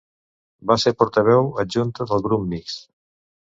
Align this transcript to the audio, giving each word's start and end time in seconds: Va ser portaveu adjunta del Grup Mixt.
Va 0.71 0.77
ser 0.83 0.93
portaveu 1.03 1.53
adjunta 1.67 2.11
del 2.13 2.27
Grup 2.29 2.51
Mixt. 2.57 2.87